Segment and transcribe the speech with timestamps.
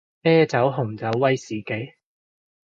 [0.23, 1.93] 啤酒紅酒威士忌